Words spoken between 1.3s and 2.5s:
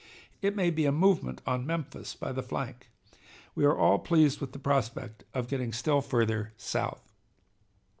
on Memphis by the